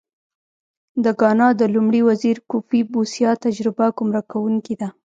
د 1.03 1.05
ګانا 1.19 1.47
د 1.59 1.61
لومړي 1.73 2.01
وزیر 2.09 2.37
کوفي 2.49 2.79
بوسیا 2.91 3.31
تجربه 3.43 3.85
ګمراه 3.97 4.25
کوونکې 4.31 4.75
ده. 4.81 4.89